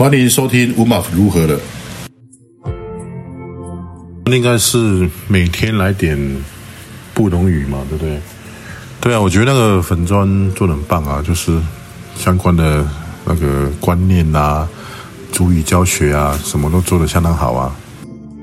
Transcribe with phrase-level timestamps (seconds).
[0.00, 1.60] 欢迎收听乌马如何的。
[4.34, 6.18] 应该是每天来点
[7.12, 8.18] 不同语嘛，对不对？
[8.98, 11.60] 对啊，我觉得那个粉砖做的很棒啊，就是
[12.16, 12.82] 相关的
[13.26, 14.66] 那个观念啊、
[15.32, 17.76] 主语教学啊，什么都做的相当好啊。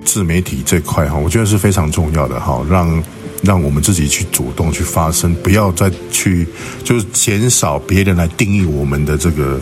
[0.05, 3.03] 自媒体这块哈，我觉得是非常重要的哈，让
[3.41, 6.47] 让我们自己去主动去发声，不要再去
[6.83, 9.59] 就是减少别人来定义我们的这个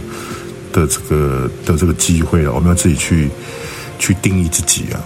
[0.76, 3.30] 的这个的这个机会了，我们要自己去
[3.98, 5.00] 去定义自己啊。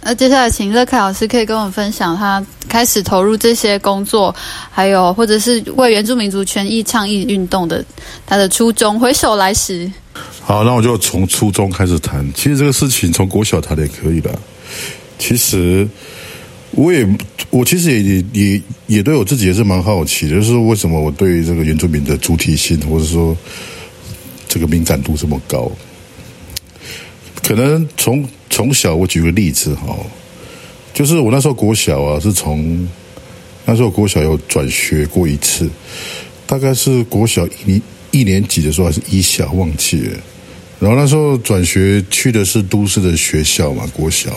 [0.00, 4.34] 那接下来，请乐凯老师可以跟我们分享他开始投入这些工作，
[4.70, 7.84] 还有或者是为原住民族权益倡议运动的
[8.26, 8.98] 他的初衷。
[8.98, 9.90] 回首来时，
[10.40, 12.26] 好，那我就从初衷开始谈。
[12.34, 14.36] 其实这个事情从国小谈也可以的。
[15.18, 15.86] 其实
[16.72, 17.06] 我也，
[17.50, 23.36] 我其实也也也对我自己也是蛮好奇的，就是为什么我对这个原住民的主体性，或者说
[24.48, 25.70] 这个敏感度这么高？
[27.42, 29.96] 可能从从小，我举个例子哈，
[30.92, 32.86] 就是我那时候国小啊，是从
[33.64, 35.68] 那时候国小有转学过一次，
[36.46, 40.18] 大概是国小一一年级的时候还是一小忘记了，
[40.80, 44.30] 然后那时候转学去的是都市的学校嘛，国小，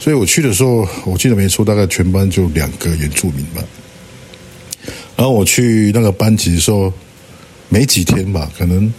[0.00, 3.62] 所以我去的时候，我记得没错，大概全班就两个原住民吧，
[5.14, 6.90] 然后我去那个班级的时候，
[7.68, 8.92] 没几天吧，可能。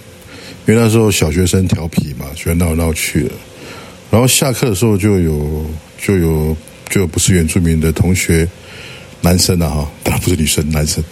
[0.67, 3.31] 因为那时候小学生调皮嘛，喜欢闹闹去的。
[4.11, 5.66] 然后下课的时候就有
[5.97, 6.55] 就有
[6.88, 8.47] 就有不是原住民的同学，
[9.21, 11.03] 男生啊哈，当然不是女生，男生，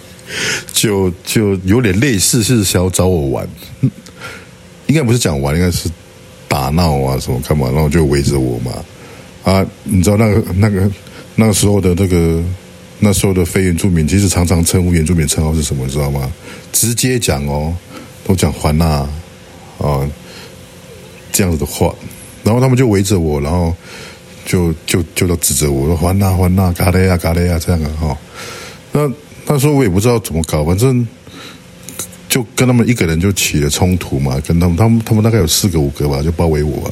[0.74, 3.48] 就就有点类似是想要找我玩，
[4.86, 5.88] 应该不是讲玩，应该是
[6.46, 8.70] 打闹啊什么干嘛，然后就围着我嘛。
[9.44, 10.90] 啊，你知道那个那个
[11.36, 12.42] 那个时候的那个
[12.98, 16.32] 那时候的非原住民，其实常常称呼原住民称号是什么，你知道吗？
[16.72, 17.72] 直接讲哦。
[18.26, 19.06] 都讲还呐，
[19.76, 20.00] 啊，
[21.30, 21.94] 这样子的话，
[22.42, 23.76] 然后他们就围着我，然后
[24.46, 28.18] 就就就都指着我说还呐还呐，嘎嘞呀嘎嘞呀这样啊哈。
[28.92, 29.06] 那
[29.46, 31.06] 那时候我也不知道怎么搞，反正
[32.26, 36.90] 就跟他们一个人就起了冲突嘛，跟他们他们他们大概有四个五个吧，就包围我，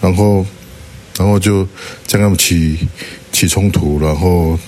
[0.00, 0.44] 然后
[1.18, 1.66] 然后就
[2.10, 2.78] 跟他们起
[3.32, 4.58] 起冲突，然后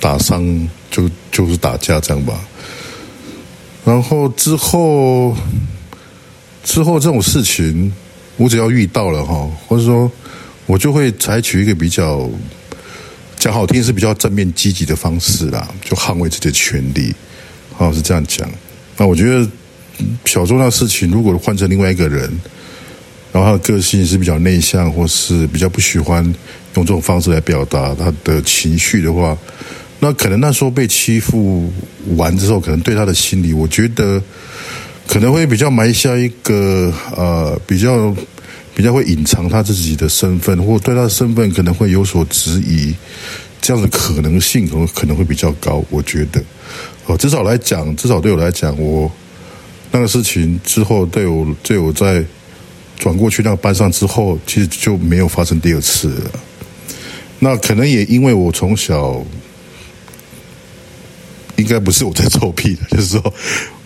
[0.00, 2.38] 打伤就就是打架这样吧。
[3.84, 5.36] 然后之后，
[6.62, 7.92] 之后这种事情，
[8.36, 10.10] 我只要遇到了哈，或者说，
[10.66, 12.28] 我就会采取一个比较
[13.36, 17.14] 讲好听是比较正面积极的方式啦，就捍卫自己的权利，
[17.78, 18.48] 啊是这样讲。
[18.96, 19.48] 那我觉得
[20.26, 22.30] 小周那事情，如果换成另外一个人，
[23.32, 26.24] 然后他的个性是比较内向，或是比较不喜欢
[26.74, 29.36] 用这种方式来表达他的情绪的话。
[30.00, 31.70] 那可能那时候被欺负
[32.16, 34.22] 完之后，可能对他的心理，我觉得
[35.06, 38.14] 可能会比较埋下一个呃比较
[38.74, 42.94] 比较会隐藏他自己的身份，或对他的身份可能会有所质疑，
[43.60, 45.84] 这样的可能性可能可能会比较高。
[45.90, 46.42] 我觉得
[47.04, 49.10] 哦，至少来讲，至少对我来讲，我
[49.90, 52.24] 那个事情之后，对我对我在
[53.00, 56.30] 转过去那个班上之后，其实就没有发生第二次了。
[57.40, 59.20] 那可能也因为我从小。
[61.56, 63.34] 应该不是我在臭屁的，就是说，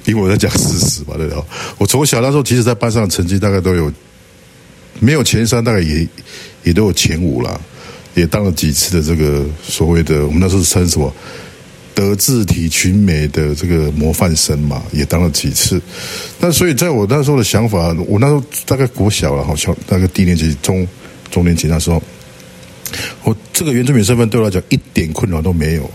[0.04, 1.44] 因为我在讲事实吧，对吧？
[1.76, 3.92] 我从小那时候，其实，在班上成绩大概都有，
[5.00, 6.06] 没有前三，大概也
[6.62, 7.60] 也都有前五了，
[8.14, 11.12] 也当了几次的这个所谓的我们那时候称什么
[11.94, 15.80] 德智体群美的这个模范生嘛，也当了几次。
[16.40, 20.86] 那所以，在我那时候的想法，我那时候大概国小了，好像大概低年级、中
[21.30, 22.02] 中年级那时候，
[23.22, 25.88] 我这个原住民身份对我来讲一点困扰都没有。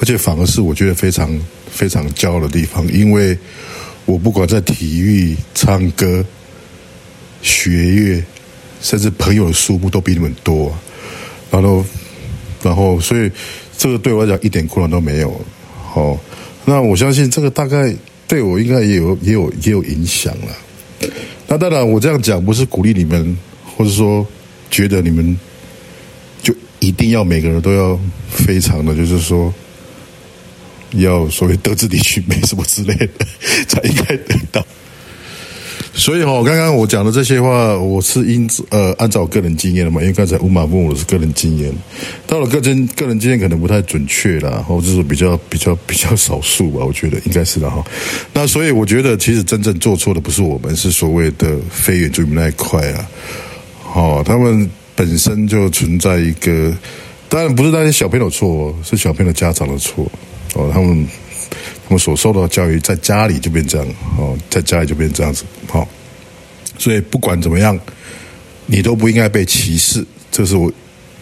[0.00, 1.28] 而且反而是我觉得非常
[1.68, 3.36] 非常骄傲的地方，因为
[4.04, 6.24] 我不管在体育、唱歌、
[7.42, 8.22] 学乐，
[8.80, 10.72] 甚至朋友的数目都比你们多，
[11.50, 11.84] 然后，
[12.62, 13.28] 然后，所以
[13.78, 15.40] 这个对我来讲一点困难都没有。
[15.72, 16.18] 好，
[16.66, 17.94] 那我相信这个大概
[18.26, 21.08] 对我应该也有也有也有影响了。
[21.46, 23.34] 那当然，我这样讲不是鼓励你们，
[23.74, 24.26] 或者说
[24.70, 25.38] 觉得你们
[26.42, 27.98] 就一定要每个人都要
[28.28, 29.50] 非常的，就是说。
[30.92, 33.26] 要所谓德智体群美什么之类的，
[33.68, 34.66] 才应该得到。
[35.98, 41.74] 所以哈，刚刚我讲的这些话，我是因呃按照我个人经验的嘛，因为刚才乌马问我是个人经验，
[42.24, 47.84] 到了个人个人经验可能不太准确啦， 或者是比较比较比较少数吧，我觉得应该是的哈。
[48.32, 53.10] 那所以我觉得，其实真正做错的不是我们，是所谓的非原住民那一块啊。
[53.92, 56.72] 哦，他们本身就存在一个，
[57.28, 60.08] 当然不是那些小朋友错，是小朋友家长的错。
[60.54, 61.04] 哦，他们
[61.88, 63.86] 我们所受到的教育，在家里就变这样
[64.18, 65.88] 哦，在家里就变这样子好，
[66.78, 67.78] 所以不管怎么样，
[68.66, 70.70] 你都不应该被歧视，这是我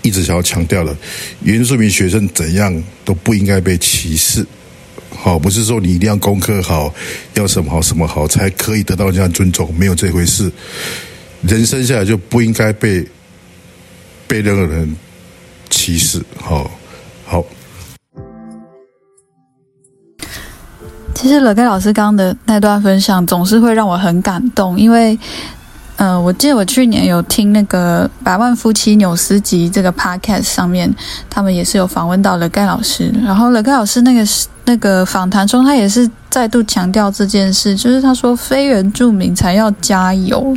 [0.02, 0.94] 一直想要强调的。
[1.42, 4.44] 原住民学生怎样都不应该被歧视，
[5.10, 6.92] 好，不是说你一定要功课好，
[7.34, 10.50] 要什么好什么好才可以得到人家尊重，没有这回事。
[11.42, 13.06] 人生下来就不应该被
[14.26, 14.96] 被任何人
[15.70, 16.70] 歧视，好，好。
[21.26, 25.18] 其实乐盖老师刚刚的那段分享总是会让我很感动，因为，
[25.96, 30.88] 嗯，我记得我去年有听那个《百万夫妻纽斯集》这个 podcast 上面，
[31.28, 34.24] 他们也是有访问到乐盖老师，然后乐盖老师那个
[34.66, 40.56] 那个访谈中，他也是再度强调这件事，就是他说非原住民才要加油，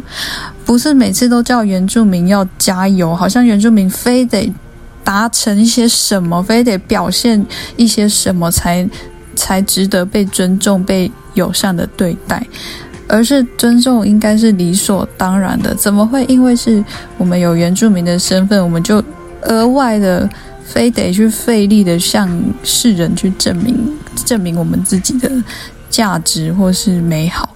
[0.64, 4.54] 不是每次都叫原住民要加油，好像原住民非得
[5.04, 7.44] 达成一些什么，非得表现
[7.76, 8.88] 一些什么才。
[9.40, 12.46] 才值得被尊重、被友善的对待，
[13.08, 15.74] 而是尊重应该是理所当然的。
[15.74, 16.84] 怎么会因为是
[17.18, 19.02] 我们有原住民的身份，我们就
[19.44, 20.30] 额外的
[20.66, 22.30] 非得去费力的向
[22.64, 25.32] 世人去证明、证明我们自己的
[25.90, 27.56] 价值或是美好？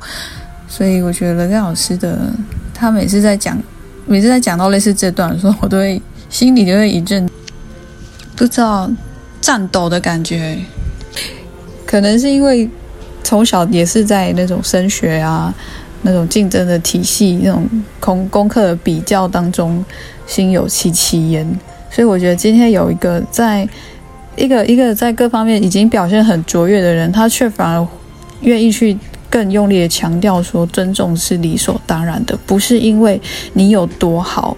[0.69, 2.31] 所以我觉得任老师的
[2.73, 3.61] 他每次在讲，
[4.05, 7.29] 每次在讲到类似这段的时候，我都会心里就会一阵
[8.37, 8.89] 不知道
[9.41, 10.57] 颤抖的感觉。
[11.93, 12.67] 可能是因为
[13.23, 15.53] 从小也是在那种升学啊、
[16.01, 17.69] 那种竞争的体系、那种
[17.99, 19.85] 功功课的比较当中，
[20.25, 21.47] 心有戚戚焉。
[21.91, 23.69] 所以我觉得今天有一个在
[24.35, 27.87] 一个一个在各方面已经表现很卓越的人，他却反而
[28.41, 28.97] 愿意去
[29.29, 33.21] 更用力的强调说，尊重是理所当然的，不是因为
[33.53, 34.57] 你有多好。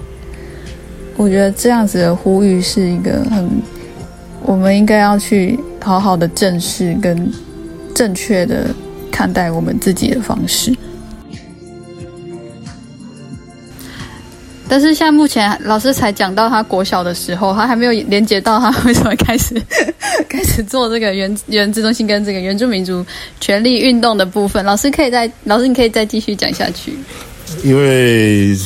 [1.17, 3.49] 我觉得这样子的呼吁是一个很，
[4.45, 5.59] 我们应该要去。
[5.81, 7.31] 好好的正视跟
[7.93, 8.65] 正确的
[9.11, 10.75] 看待我们自己的方式，
[14.67, 19.61] 但是现在目前老师才讲到他国小的时候，他还没有连接到他为什么开始
[20.27, 23.05] 开始做这个原原子中心跟这个原住民族
[23.39, 24.65] 权利运动的部分。
[24.65, 26.97] 老师可以再老师你可以再继续讲下去。
[27.63, 28.57] 因为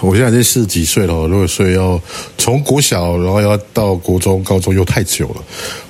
[0.00, 2.00] 我现在已经四十几岁了，如果所以要
[2.36, 5.42] 从国小，然后要到国中、高中又太久了，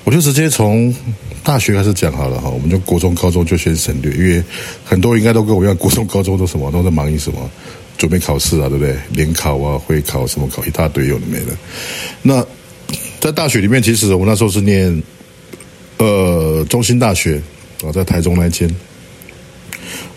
[0.05, 0.95] 我就直接从
[1.43, 2.49] 大学开始讲好了哈。
[2.49, 4.43] 我们就国中、高中就先省略，因为
[4.85, 7.51] 很多应该都跟我一样，国中、高中都什么都在忙于什么
[7.99, 8.97] 准备考试啊，对不对？
[9.11, 11.57] 联考啊、会考什么考一大堆，有的没的。
[12.23, 12.45] 那
[13.21, 15.03] 在大学里面，其实我那时候是念
[15.99, 17.41] 呃中心大学
[17.85, 18.69] 啊，在台中那间。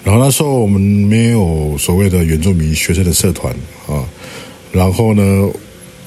[0.04, 3.54] 然后那时候我们没有所谓的原住民学生的社团
[3.88, 4.04] 啊，
[4.72, 5.48] 然后呢，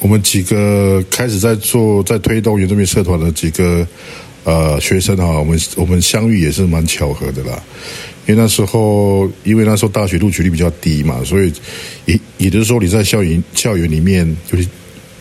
[0.01, 3.87] 我们几个开始在做在推动原住民社团的几个
[4.43, 7.63] 呃学生哈，我们我们相遇也是蛮巧合的啦。
[8.27, 11.53] 因为那时候因为那时候大学录取率比较低嘛，所以
[12.07, 14.69] 也也就是说你在校园校园里面，尤其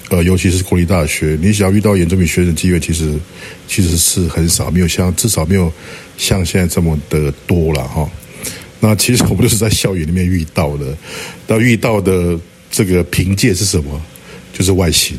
[0.09, 3.13] 呃尤其是国立大学，你想要遇到原住民学生机会，其实
[3.67, 5.71] 其实是很少，没有像至少没有
[6.17, 8.09] 像现在这么的多了哈。
[8.85, 10.85] 那其实我们都是在校园里面遇到的，
[11.47, 12.37] 那遇到的
[12.69, 14.01] 这个凭借是什么？
[14.51, 15.17] 就是外形。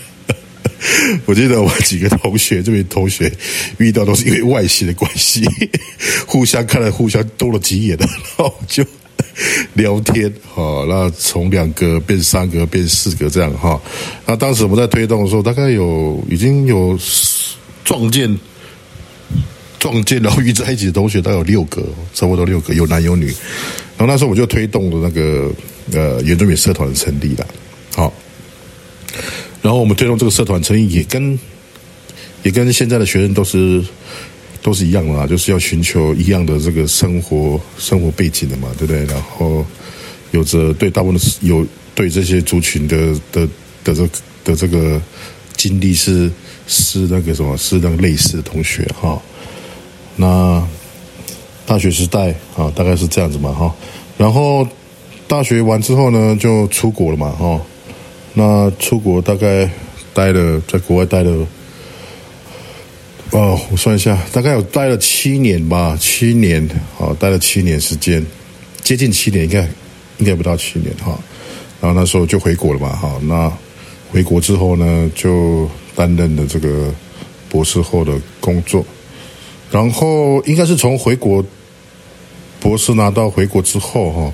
[1.24, 3.32] 我记得我几个同学，这边同学
[3.78, 5.42] 遇到都是因为外形的关系，
[6.26, 8.84] 互相看了互相多了几眼的，然后就
[9.72, 13.80] 聊天，哈，那从两个变三个变四个这样哈。
[14.26, 16.98] 那当时我们在推动的时候，大概有已经有
[17.82, 18.38] 撞见。
[19.78, 21.82] 撞见然后遇在一起的同学，大概有六个，
[22.12, 23.26] 差不多六个，有男有女。
[23.96, 25.50] 然后那时候我就推动了那个
[25.92, 27.46] 呃原住民社团的成立了，
[27.94, 28.12] 好。
[29.60, 31.38] 然后我们推动这个社团成立，也跟
[32.44, 33.82] 也跟现在的学生都是
[34.62, 39.04] 都是一样的啊，就是要寻求一样的这个生活生活背景的嘛，对不对？
[39.06, 39.66] 然后
[40.30, 42.96] 有着对大部分的有对这些族群的
[43.32, 43.48] 的
[43.82, 44.08] 的这
[44.44, 45.00] 的这个
[45.56, 46.30] 经历是
[46.68, 49.20] 是那个什么，是那个类似的同学哈。
[50.20, 50.60] 那
[51.64, 53.72] 大学时代啊，大概是这样子嘛哈。
[54.16, 54.66] 然后
[55.28, 57.60] 大学完之后呢，就出国了嘛哈。
[58.34, 59.70] 那出国大概
[60.12, 61.46] 待了，在国外待了，
[63.30, 68.24] 哦，我算一下，大概有待了七年吧，七年啊，待了七年时间，
[68.82, 69.60] 接近七年，应该
[70.18, 71.16] 应该不到七年哈。
[71.80, 73.20] 然后那时候就回国了嘛哈。
[73.22, 73.52] 那
[74.10, 76.92] 回国之后呢，就担任了这个
[77.48, 78.84] 博士后的工作。
[79.70, 81.44] 然后应该是从回国
[82.60, 84.32] 博士拿到回国之后哈，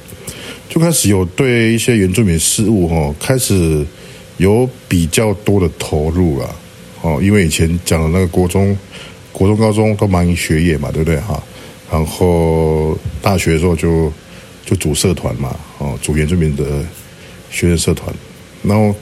[0.69, 3.85] 就开始有对一些原住民事务哈开始
[4.37, 6.57] 有比较多的投入了
[7.03, 8.77] 哦，因为以前讲的那个国中
[9.33, 11.43] 国中、高中都忙于学业嘛，对不对哈？
[11.91, 14.13] 然后大学的时候就
[14.65, 16.65] 就组社团嘛，哦，组原住民的
[17.51, 18.15] 学生社团，
[18.63, 18.95] 然后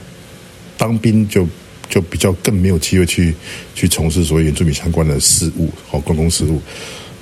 [0.76, 1.46] 当兵就
[1.88, 3.34] 就比较更没有机会去
[3.74, 6.60] 去从事所谓原住民相关的事务，哦，公共事务，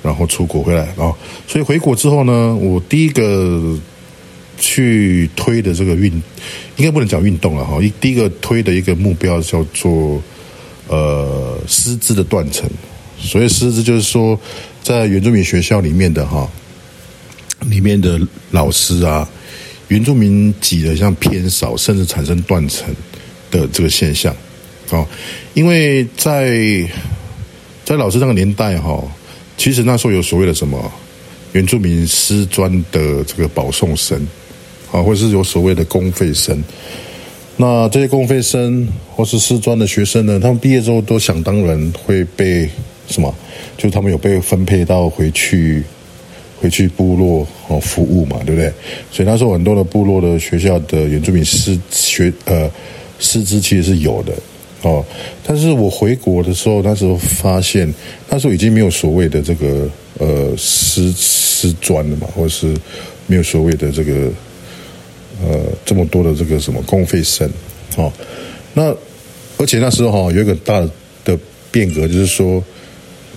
[0.01, 1.13] 然后出国回来啊，
[1.47, 3.77] 所以回国之后呢，我第一个
[4.57, 6.11] 去推的这个运，
[6.77, 10.21] 应该不能讲运动了哈，一第一个推的一个目标叫做
[10.87, 12.69] 呃师资的断层。
[13.19, 14.39] 所谓师资，就是说
[14.81, 16.49] 在原住民学校里面的哈，
[17.61, 18.19] 里面的
[18.51, 19.27] 老师啊，
[19.89, 22.87] 原住民挤的像偏少，甚至产生断层
[23.51, 24.35] 的这个现象
[24.91, 25.07] 啊。
[25.53, 26.57] 因为在
[27.83, 29.03] 在老师那个年代哈，
[29.57, 30.91] 其实那时候有所谓的什么
[31.53, 34.17] 原住民师专的这个保送生
[34.91, 36.63] 啊，或者是有所谓的公费生。
[37.57, 42.69] 那这些公费生或是师专的学生呢，他们毕业之后都想当然会被。
[43.07, 43.35] 什么？
[43.77, 45.83] 就他们有被分配到回去，
[46.61, 48.71] 回去部落哦服务嘛，对不对？
[49.11, 52.71] 所以那时候很多的部落的学校的原住民师学呃
[53.19, 54.31] 师资其实是有的
[54.81, 55.05] 哦。
[55.45, 57.91] 但是我回国的时候，那时候发现
[58.29, 62.75] 那时候已经没有所谓的这个呃师师专了嘛，或者是
[63.27, 64.29] 没有所谓的这个
[65.43, 67.49] 呃这么多的这个什么公费生
[67.95, 68.11] 哦。
[68.73, 68.95] 那
[69.57, 70.79] 而且那时候哈有一个大
[71.23, 71.37] 的
[71.71, 72.63] 变革，就是说。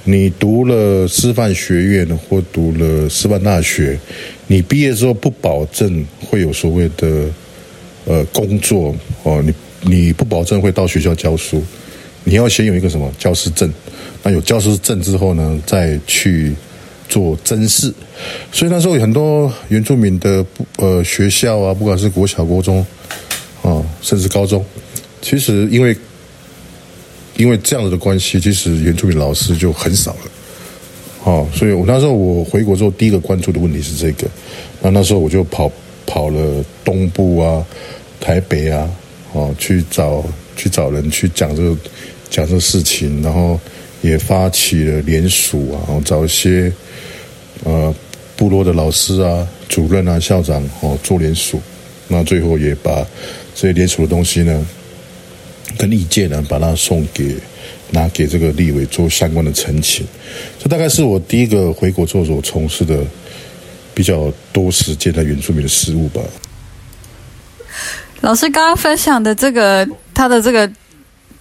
[0.06, 3.98] 你读了师范学院或读了师范大学，
[4.48, 7.24] 你毕业之后不保证会有所谓的
[8.04, 9.50] 呃工作哦，你
[9.84, 11.62] 你不保证会到学校教书，
[12.24, 13.72] 你要先有一个什么教师证，
[14.22, 16.54] 那有教师证之后呢，再去
[17.08, 17.92] 做甄试。
[18.50, 20.44] 所以那时候有很多原住民的
[20.76, 22.84] 呃学校啊，不管是国小、国中
[23.62, 24.64] 啊，甚至高中，
[25.22, 25.96] 其实因为。
[27.36, 30.20] 因为这样子的关系，其实原住民老师就很少了，
[31.24, 34.28] 哦，所以我那时候我回国之后，第一个关注的问题是这个，
[34.80, 35.68] 那那时候我就跑
[36.06, 37.66] 跑了东部啊、
[38.20, 38.88] 台北啊，
[39.34, 40.24] 哦，去找
[40.56, 41.76] 去找人去讲这个
[42.30, 43.60] 讲这个事情，然后
[44.00, 46.72] 也发起了联署啊，然后找一些
[47.64, 47.94] 呃
[48.36, 51.60] 部落的老师啊、主任啊、校长哦做联署，
[52.08, 53.06] 那最后也把
[53.54, 54.66] 这些联署的东西呢。
[55.76, 57.34] 跟意见呢，把它送给
[57.90, 60.06] 拿给这个立委做相关的陈情，
[60.62, 63.02] 这大概是我第一个回国做所从事的
[63.92, 66.20] 比较多时间的原住民的事务吧。
[68.24, 70.68] 老师刚刚分享的这个，他的这个。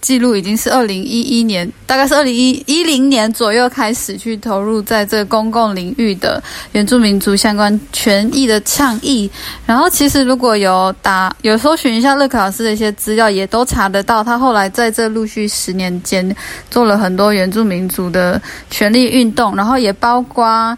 [0.00, 9.30] 记录已经是二零一一年，大概是二零一一零年左右开始去投入在这个公共领域的原住民族相关权益的倡议。
[9.64, 16.36] 然后，其实如果有打有搜寻一下乐可老师的一些资料，也都查得到，他后来在这陆续十年间
[16.70, 18.38] 做了很多原住民族的
[18.68, 20.76] 权利运动，然后也包括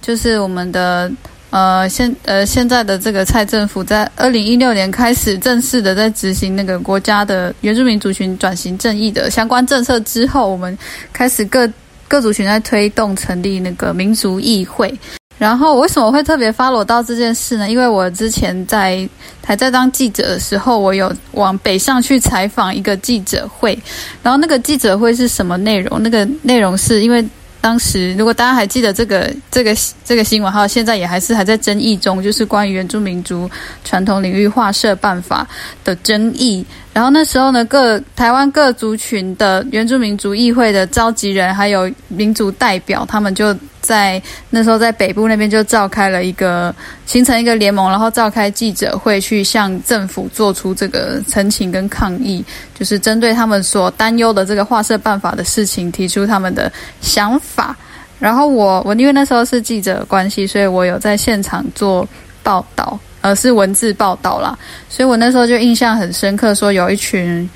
[0.00, 1.10] 就是我们的。
[1.50, 10.76] 呃，现呃现在的这个蔡政府在二零一六年开始正式的在执行那个国家的原住民族群转型正义的相关政策之后，我们
[11.10, 11.66] 开始各
[12.06, 14.94] 各族群在推动成立那个民族议会。
[15.38, 17.70] 然后为什么会特别发落到这件事呢？
[17.70, 19.08] 因为我之前在
[19.42, 23.78] 还在当记者的时候，我有往北上去采访一个记者会，
[24.22, 26.02] 然后那个记者会是什么内容？
[26.02, 27.26] 那个内容是因为。
[27.60, 33.50] 当时，如果大家还记得这个这个这个新闻，哈，现在也还是还在争议中，就是关于原住民族
[33.84, 35.46] 传统领域划设办法
[35.84, 36.64] 的争议。
[36.92, 43.56] 然后那时候呢，各台湾各族群的原住民族议会的召集人，还有民族代表，他们就。
[43.88, 46.74] 在那时候，在北部那边就召开了一个
[47.06, 52.44] 形成一个联盟，然后召开记者会，去向政府做出这个陈情跟抗议，
[52.78, 57.74] 就是针对他们所担忧的这个划设办法的事情提出他们的想法。
[58.18, 62.06] 然后我我因为那时候是记者关系，所以我有在现场做
[62.42, 64.54] 报道，而是文字报道啦。
[64.90, 67.48] 所以我那时候就印象很深刻，说有一群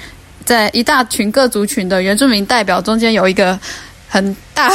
[0.47, 3.61] 在一大群各族群的原住民代表中间有一个。
[4.13, 4.71] 很大，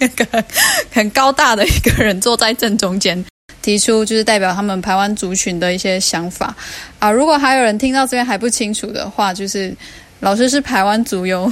[0.00, 0.44] 那 个
[0.90, 3.24] 很高大的一个人坐在正中间，
[3.62, 6.52] 提出就是代表他们台湾族群的一些想法
[6.98, 7.08] 啊。
[7.08, 9.72] 如果还有人听到这边还不清楚的话，就是
[10.18, 11.48] 老师是台湾族哟。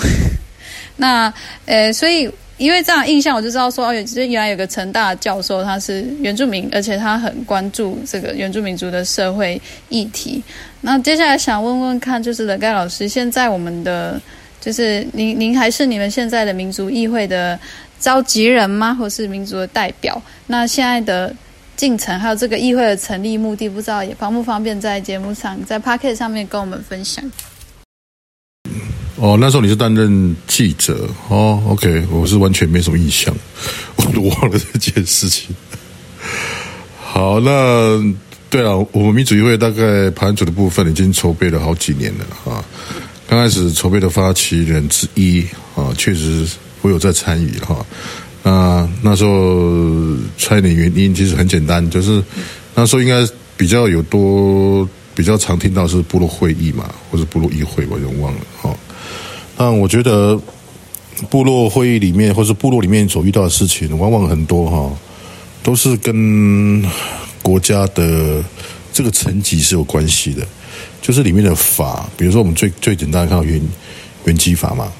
[0.98, 1.32] 那
[1.66, 10.42] 呃，所以因为这样印象，我就知道说，哦，其实原来有个成大教授他是原住民，而且他很关注这个原住民族的社会议题。
[10.80, 14.20] 那接下来想问问看，就是冷盖老师，现在我们的。
[14.60, 17.58] 就是您，您还是你们现在的民族议会的
[18.00, 18.94] 召集人吗？
[18.94, 20.20] 或是民族的代表？
[20.46, 21.34] 那现在的
[21.76, 27.24] 进程，还有这个议会的成立目的，不知道也方不方便在节目上，在 p a r k e t 上面跟我们分享？
[29.16, 33.34] 哦，那时候你是担任记者哦，OK，我是完全没什么印象，
[33.96, 35.54] 我都忘了这件事情。
[37.00, 38.00] 好，那
[38.48, 42.64] 对了，我们民主议会大概盘主的部分已经筹备了好几年了啊。
[43.28, 45.44] 刚开始筹备的发起人之一
[45.76, 46.48] 啊，确实
[46.80, 47.84] 我有在参与哈。
[48.42, 52.24] 那那时候参与的原因其实很简单，就是
[52.74, 58.74] 那时候应该比较有多比较常听到是部落会议嘛，或者部落议会，我有点忘了哈。
[59.58, 60.40] 但我觉得
[61.28, 64.90] 部落会议里面，或是部落里面所遇到的事情，往往很多哈，
[65.62, 66.82] 都是跟
[67.42, 68.42] 国家的
[68.90, 70.46] 这个层级是有关系的。
[71.08, 73.58] 就是里面的法，比如说我们最最简单的看到原
[74.26, 74.92] 原基法嘛，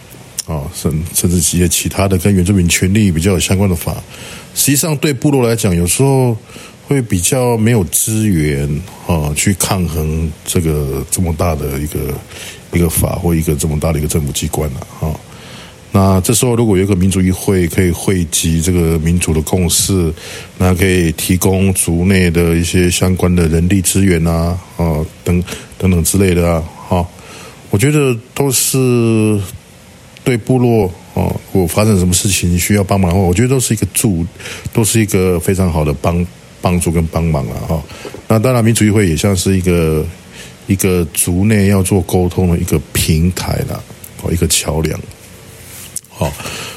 [0.46, 3.94] 啊，甚甚至一些其他的跟原住民权利比较有相关的法，
[4.54, 6.34] 实际上对部落来讲，有时候
[6.86, 8.66] 会比较没有资源
[9.06, 12.14] 啊，去抗衡这个这么大的一个。
[12.70, 15.10] 一个法或一个这么大的一个政府机关了哈，
[15.90, 20.12] 那这时候如果有一个民族议会可以汇集这个民族的共识，
[20.58, 25.42] 那可以提供族内的一些相关的人力资源啊啊等
[25.78, 27.06] 等等之类的啊哈，
[27.70, 29.40] 我觉得都是
[30.25, 34.26] 对部落哦，如果发生什么事情需要帮忙的话，我觉得都是一个助，
[34.73, 36.26] 都是一个非常好的帮
[36.61, 37.82] 帮助跟帮忙了哈。
[38.26, 40.04] 那当然民主议会也像是一个。
[40.68, 43.82] 一个族内要做沟通的一个平台了，
[44.20, 45.00] 哦，一个桥梁，
[46.11, 46.30] 好，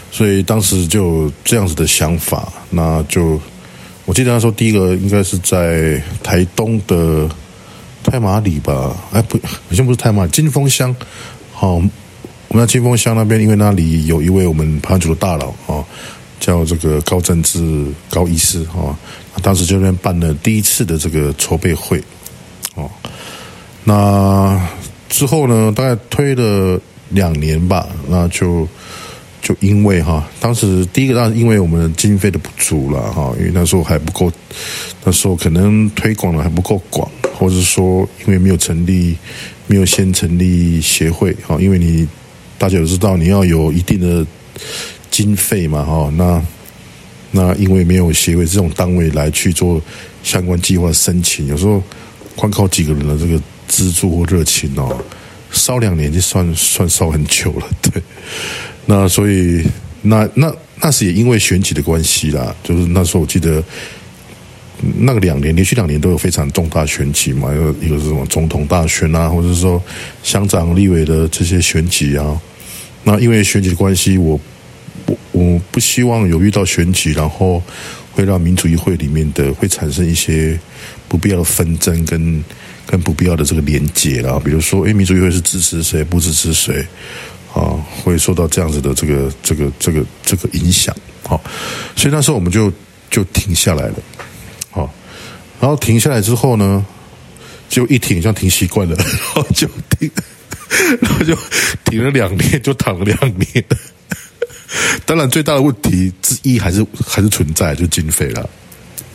[0.10, 3.38] 所以当时就这样子的想法，那就
[4.06, 7.30] 我记得他说第一个应该是在台东的
[8.04, 10.96] 太马里吧，哎不，好像不是太马，金峰乡，
[11.54, 15.84] 好，我们在金峰乡那边，因为那里有一位我们盘族的大佬啊，
[16.40, 18.98] 叫这个高正志高医师啊，
[19.42, 22.04] 当时这边办了第一次的这个筹备会，
[22.76, 22.90] 哦。
[23.84, 24.62] 那
[25.10, 25.74] 之后呢？
[25.76, 26.80] 大概推了
[27.10, 28.68] 两年吧，那就
[29.42, 34.32] 就因为哈，当时第一个当然因为我们经费的不足了哈，因为那时候还不够，
[35.04, 39.18] 那时候可能推广的还不够广，或者说因为没有成立，
[39.68, 42.08] 没有先成立协会哈，因为你
[42.58, 44.26] 大家都知道你要有一定的
[45.10, 46.42] 经费嘛哈，那
[47.32, 49.82] 那因为没有协会这种单位来去做
[50.24, 51.82] 相关计划申请，有时候
[52.36, 53.42] 光靠几个人的这个。
[53.68, 55.02] 资助或热情哦，
[55.50, 58.04] 烧两年就算算烧很久了，对。
[58.92, 59.64] 那所以
[60.02, 63.64] 那那那是也因为选举的关系啦，就是那时候我记得
[64.98, 69.82] 那个两年连续两年都有非常重大选举嘛，有一个是什么总统大选啊，或者是说
[70.24, 72.38] 乡长、立委的这些选举啊。
[73.06, 74.38] 那因为选举的关系，我
[75.06, 77.64] 我我不希望有遇到选举，然后
[78.12, 80.60] 会让民主议会里面的会产生一些
[81.08, 82.44] 不必要的纷争跟。
[82.84, 86.86] 跟不必要的这个连结啦，比如说，哎，民主议会是支持谁，不支持谁，
[87.54, 91.42] 啊，会受到这样子的这个、这个、这个、这个影响，好，
[91.96, 92.72] 所以那时候我们就
[93.10, 93.96] 就停下来了，
[94.70, 94.94] 好，
[95.60, 96.86] 然后停下来之后呢，
[97.68, 100.10] 就一停像停习惯了，然后就停，
[101.02, 101.36] 然后就
[101.86, 103.66] 停了两年，就躺了两年。
[105.06, 108.50] 当然，最大的问题之一还是还是存在，就经费了。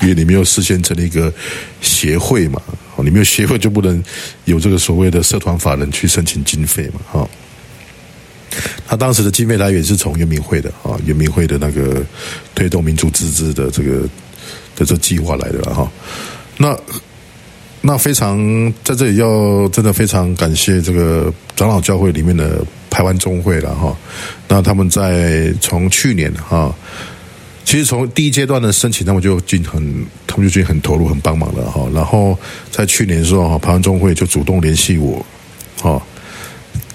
[0.03, 1.33] 因为你没有事先成立一个
[1.81, 2.61] 协会嘛，
[2.99, 4.05] 你没有协会就不能
[4.45, 7.29] 有这个所谓的社团法人去申请经费嘛，哈。
[8.87, 12.05] 他当时的经费来源是从圆明会的啊，圆明会的那个
[12.55, 14.03] 推动民族自治的这个
[14.75, 15.91] 的这计划来的哈。
[16.57, 16.77] 那
[17.81, 18.39] 那非常
[18.83, 23.97] 在这里要真的非常感谢这个长老教会里面的台湾中会了哈。
[24.49, 26.75] 那他们在从去年哈。
[27.69, 31.85] 其实从第一阶段的申请，他们就进很，他们就进很投入、很帮忙了哈。
[31.93, 32.39] 然后
[32.71, 35.27] 在去年的时候，哈，台湾中会就主动联系我，
[35.83, 36.01] 哈，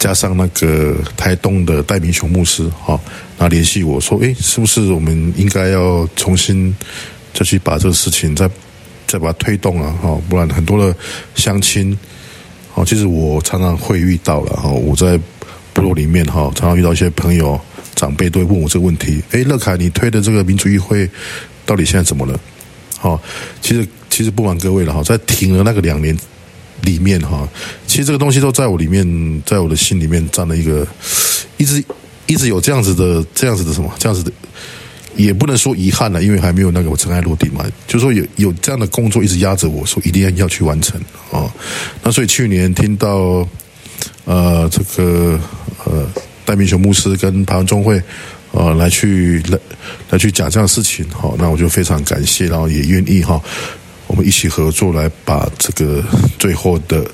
[0.02, 3.00] 加上那个台东的戴明雄牧师，哈，
[3.38, 6.76] 那联系我说，哎，是不是我们应该要重新
[7.36, 8.50] 再去把这个事情再
[9.06, 9.94] 再把它推动啊？
[10.02, 10.96] 哈，不然很多的
[11.36, 11.96] 乡亲，
[12.74, 15.20] 哦，其实我常常会遇到了哈，我在
[15.72, 17.62] 部落里面哈，常常遇到一些朋友。
[17.94, 21.08] 长辈都会问我这个问题：，哎，乐凯，你推的这个民主议会
[21.68, 22.40] 到底现在怎么了？
[22.98, 23.22] 好，
[23.62, 26.18] 其实其实不瞒各位了哈，在停了那个两年
[26.82, 27.48] 里面哈，
[27.88, 30.88] 其实这个东西都在我里面，在我的心里面占了一个，
[31.58, 31.84] 一直
[32.28, 34.32] 一直有这样子的这样子的什么这样子的，
[35.16, 41.00] 也不能说遗憾了，因为还没有那个尘埃落定嘛，就说有有这样的工作一直压着我说一定要要去完成
[41.32, 41.52] 啊。
[42.04, 43.48] 那所以去年听到
[44.26, 45.40] 呃这个
[45.86, 46.08] 呃。
[46.44, 48.02] 戴明雄牧师跟台湾中会，
[48.52, 49.58] 呃，来去来
[50.10, 53.40] 来去讲这样的事情，好，那我就非常感谢，然后也愿意哈，
[54.12, 56.04] 我们一起合作来把这个
[56.38, 57.10] 最后的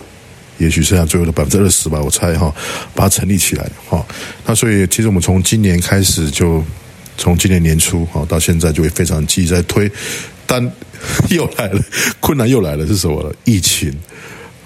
[0.58, 2.52] 也许剩下最后的百分之二十吧，我猜哈，
[2.96, 4.04] 把它成立起来哈。
[4.48, 6.64] 那所以其实我们从今年开始就
[7.16, 9.90] 从今年年初哈到现在就会非常积极在推，
[10.48, 10.60] 但
[11.30, 11.80] 又来了
[12.20, 13.32] 困难又来了是什么？
[13.46, 13.96] 疫情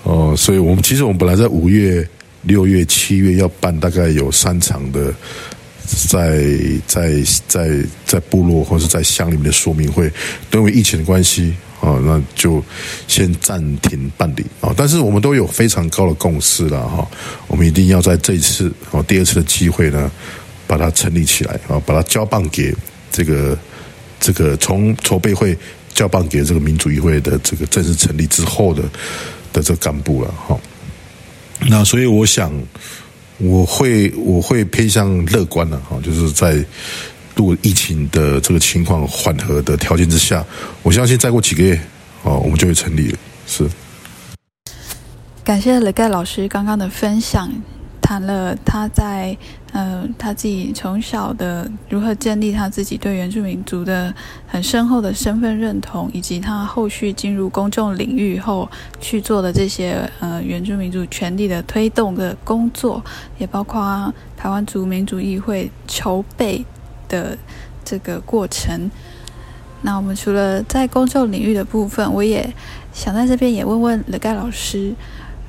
[0.03, 2.07] 哦，所以我们其实我们本来在五月、
[2.43, 5.13] 六月、七月要办大概有三场的。
[6.07, 6.45] 在
[6.87, 7.69] 在在
[8.05, 10.09] 在部落或者在乡里面的说明会，
[10.49, 12.63] 都因为疫情的关系啊，那就
[13.07, 14.73] 先暂停办理啊。
[14.77, 17.05] 但是我们都有非常高的共识了哈，
[17.47, 20.09] 我们一定要在这一次哦第二次的机会呢，
[20.65, 22.73] 把它成立起来啊，把它交棒给
[23.11, 23.57] 这个
[24.19, 25.57] 这个从筹备会
[25.93, 28.83] 交棒给这个民主议会的这个正式成立之后的
[29.51, 30.57] 的这个干部了哈。
[31.67, 32.53] 那所以我想。
[33.43, 36.63] 我会我会偏向乐观的哈，就是在
[37.35, 40.43] 如果疫情的这个情况缓和的条件之下，
[40.83, 41.79] 我相信再过几个月，
[42.23, 43.17] 哦，我们就会成立了。
[43.47, 43.69] 是，
[45.43, 47.51] 感谢雷盖老师刚刚的分享。
[48.01, 49.37] 谈了他在
[49.71, 54.13] 呃他自己从小的如何建立他自己对原住民族的
[54.45, 63.01] 很深厚的身份认同，以及他后续进入公众领域后去做的这些呃原住民族权利的推动的工作，
[63.37, 66.65] 也包括台湾族民主议会筹备
[67.11, 67.37] 的
[67.83, 68.89] 这个过程。
[69.81, 72.47] 那我们除了在公众领域的部分，我也
[72.93, 74.93] 想在这边也问问乐盖老师。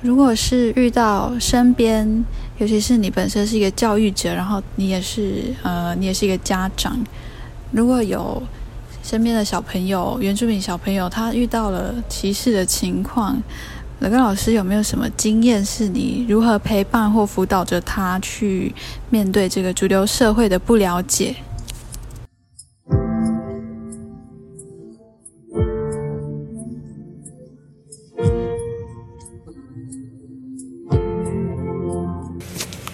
[0.01, 2.25] 如果是遇到身边，
[2.59, 6.99] 尤其是你本身是一个教育者，然后你也是呃，你也是一个家长，
[7.71, 8.43] 如果有
[9.05, 13.41] 身边的小朋友，原住民小朋友，他遇到了歧视的情况，
[14.01, 18.75] 乐盖老师有没有什么经验，是你如何陪伴或辅导着他去
[19.11, 21.37] 面对这个主流社会的不了解？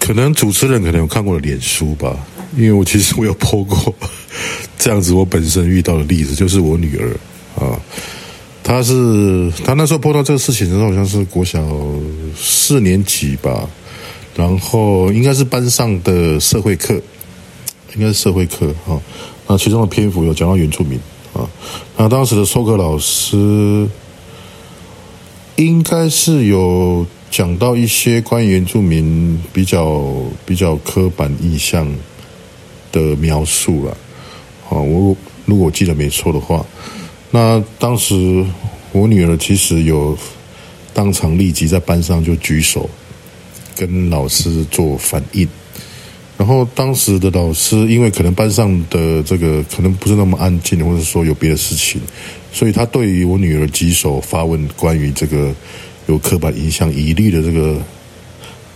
[0.09, 2.17] 可能主持人可能有看过的脸书吧，
[2.57, 3.93] 因为我其实我有剖过
[4.75, 7.15] 这样子我本身遇到的例子，就是我女儿
[7.63, 7.79] 啊，
[8.63, 11.63] 她是她那时候碰到这个事情的时候，好像是国小
[12.35, 13.69] 四年级吧，
[14.35, 16.95] 然后应该是班上的社会课，
[17.93, 18.99] 应该是社会课啊，
[19.45, 20.99] 那其中的篇幅有讲到原住民
[21.33, 21.47] 啊，
[21.95, 23.87] 那当时的授课老师
[25.57, 27.05] 应该是有。
[27.31, 30.11] 讲到一些关于原住民比较
[30.45, 31.87] 比较刻板印象
[32.91, 33.91] 的描述了，
[34.69, 35.15] 啊，我
[35.45, 36.65] 如果记得没错的话，
[37.29, 38.43] 那当时
[38.91, 40.17] 我女儿其实有
[40.93, 42.89] 当场立即在班上就举手
[43.75, 45.47] 跟老师做反应，
[46.35, 52.01] 然后当时的老师因为可能班上的这个可能不是那么安静，或者说有别的事情，
[52.51, 55.53] 所以他对于我女儿举手发问关于这个。
[56.09, 57.77] 有刻板印象疑虑的这个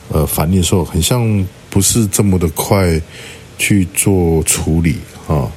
[0.09, 3.01] 呃反应的时候，很像不是这么的快
[3.57, 5.51] 去做处理啊。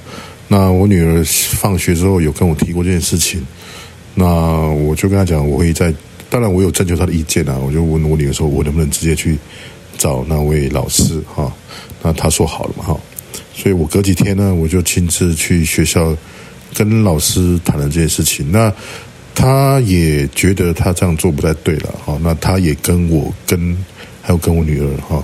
[0.48, 3.44] 那我女儿放学之后有跟我提过这件事情，
[4.14, 5.92] 那我就跟她讲，我会在，
[6.30, 7.58] 当然我有征求她的意见啊。
[7.58, 9.36] 我就问我女儿说，我能不能直接去
[9.98, 11.52] 找那位老师哈？
[12.02, 12.98] 那她说好了嘛哈。
[13.52, 16.16] 所以我隔几天呢，我就亲自去学校
[16.72, 18.50] 跟老师谈了这件事情。
[18.50, 18.72] 那
[19.38, 23.76] 他也觉得他这样做不太对了，哈，那他也跟我跟
[24.22, 25.22] 还有跟我女儿哈，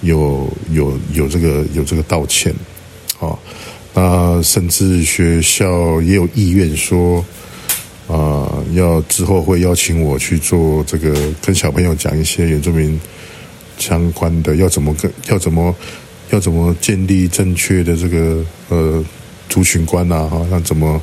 [0.00, 2.52] 有有有这个有这个道歉，
[3.20, 3.38] 啊，
[3.92, 7.22] 那甚至学校也有意愿说，
[8.08, 12.98] 啊，要之后会邀请我去做这个跟小朋友讲一些原住民
[13.76, 15.76] 相关的，要怎么跟要怎么
[16.30, 19.04] 要怎么建立正确的这个呃
[19.50, 20.98] 族群观呐，哈，那怎么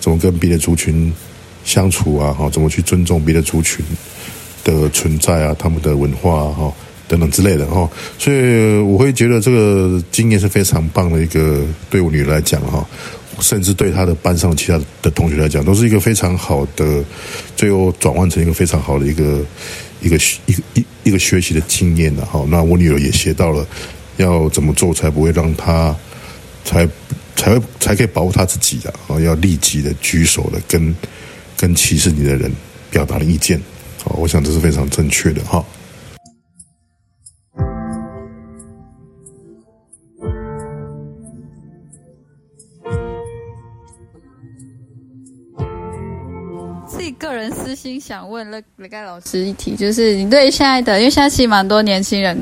[0.00, 1.14] 怎么跟别的族群。
[1.64, 3.84] 相处啊，哈，怎么去尊重别的族群
[4.64, 6.72] 的存在啊，他们的文化哈
[7.08, 12.86] 等等之类的哈，所以我会觉得这个经验是非常棒的一个，对我女儿来讲哈，
[13.40, 17.04] 甚至对她的班上其他的同学来讲，都是一个非常好的，
[17.56, 19.44] 最后转换成一个非常好的一个
[20.00, 22.44] 一个一个一一个学习的经验的哈。
[22.48, 23.66] 那我女儿也学到了
[24.16, 25.94] 要怎么做才不会让她
[26.64, 26.88] 才
[27.36, 30.94] 才会才可以保护她自己的啊，要立即的举手的跟。
[31.62, 32.50] 跟歧视你的人
[32.90, 33.56] 表达了意见，
[34.02, 35.64] 好，我想这是非常正确的哈。
[46.88, 52.36] 自己个人私心想问乐乐盖老师一题，就是你对现在的，因为现在其实蛮多年轻人，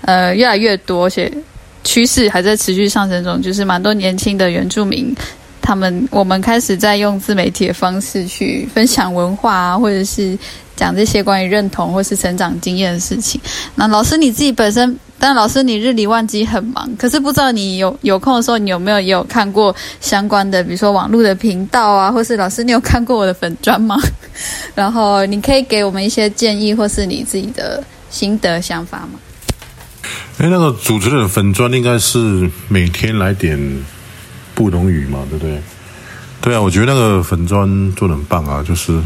[0.00, 1.32] 呃，越来越多，而且
[1.84, 5.14] 趋势还在持续上升中，就是蛮多年轻的原住民。
[5.60, 10.38] 他们我们开始在用自媒体的方式去分享文化啊，或者是
[10.76, 13.40] 讲这些关于认同或是成长经验的事情。
[13.74, 23.96] 那老师你自己本身，但老师你日理万机很忙，可是不知道你有有空的时候，你有没有也有看过相关的，比如说网络的频道啊，或是老师你有看过我的粉砖吗？
[24.74, 29.18] 然后你可以给我们一些建议，或是你自己的心得想法吗？
[30.38, 33.58] 哎，那个主持人粉砖应该是每天来点
[34.58, 35.62] 不容语嘛，对不对？
[36.40, 39.00] 对啊，我觉得那个粉砖做的很棒啊，就是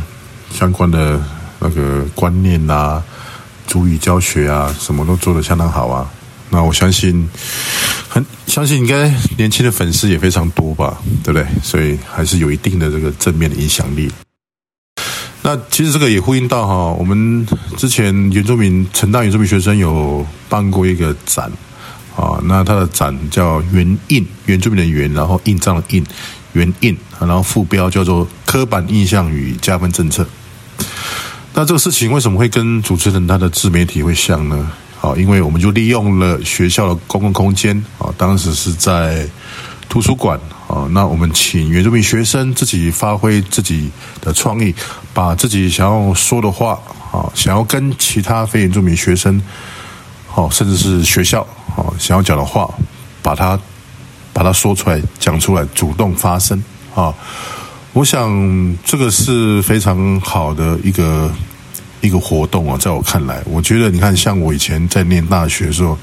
[0.50, 1.22] 相关的
[1.58, 3.02] 那个观念啊、
[3.66, 6.10] 主语教学啊，什么都做的相当好啊。
[6.48, 7.28] 那我相信，
[8.08, 11.46] 很相信应该年轻的粉丝也非常多吧，对不对？
[11.62, 14.10] 所以还是有一定的这个正面的影响力。
[15.42, 21.52] 那其实这个也呼应到哈，我们之前原住民成大原住民学生有办过一个展
[22.16, 26.04] 啊，那它的展叫“原印”，原住民的原，然后印章的印，
[26.52, 30.26] 原印，然后副标叫做“刻板印象与加分政策”。
[31.54, 34.70] 那这个事情为什么会跟主持人他的自媒体会像呢？
[34.98, 39.26] 好，因为我们就利用了学校的公共空间啊，当时是在
[39.88, 40.38] 图书馆。
[40.68, 43.90] 啊，那我们请原住民学生自己发挥自己
[44.22, 44.74] 的创意，
[45.12, 46.80] 把自己想要说的话，
[47.12, 49.38] 啊，想要跟其他非原住民学生，
[50.26, 52.68] 好，甚至是学校，啊，想要讲的话，
[53.22, 53.58] 把它
[54.32, 56.62] 把它说出来，讲出来，主动发声，
[56.94, 57.14] 啊，
[57.92, 61.30] 我想这个是非常好的一个
[62.00, 65.98] 一个活动啊，在我看来，我觉得你看，像我以前在念大学的时候，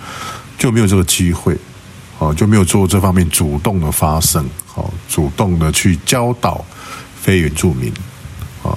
[0.58, 1.58] 就没有这个机会。
[2.22, 6.66] 哦，就没有做这方面主动的发声，好，主动的去教导
[7.16, 7.90] 非原住民，
[8.62, 8.76] 啊，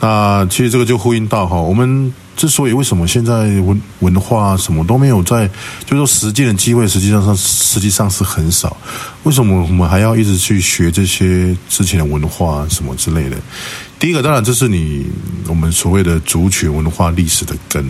[0.00, 5.46] 那其实这个就呼应到哈，我们之所以为什么现在文文化什么都没有在，
[5.84, 8.76] 就是说实践的机会，实际上上实际上是很少，
[9.22, 13.36] 为什么我们还要一直去学这些之前的文化什么之类的？
[13.98, 15.06] 第一个，当然这是你
[15.48, 17.84] 我们所谓的族群文化历史的根。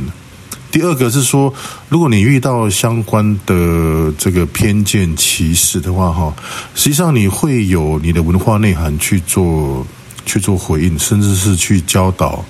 [0.71, 1.55] 第二个是说，
[1.89, 6.35] 如果你遇到相关的这个偏见歧视的话，哈，
[6.75, 9.87] 实际上你会有你的文化内涵去做
[10.27, 12.45] 去做回应，甚至是去教导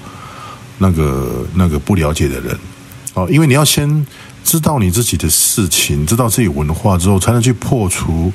[0.79, 2.59] 那个那个不了解的人，
[3.15, 4.07] 哦，因为你要先
[4.45, 8.33] 知道你自己的事情，知道自己文化之后，才能去破除